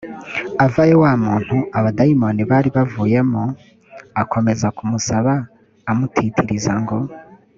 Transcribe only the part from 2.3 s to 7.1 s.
bari bavuyemo akomeza kumusaba amutitiriza ngo